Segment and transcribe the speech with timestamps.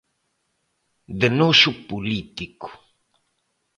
[1.19, 2.69] ¡De noxo político!